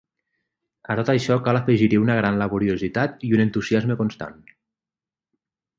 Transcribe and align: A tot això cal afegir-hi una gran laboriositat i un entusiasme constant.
A 0.93 0.95
tot 0.99 1.11
això 1.13 1.37
cal 1.49 1.59
afegir-hi 1.59 2.01
una 2.05 2.15
gran 2.21 2.41
laboriositat 2.43 3.23
i 3.29 3.33
un 3.39 3.45
entusiasme 3.47 4.01
constant. 4.05 4.45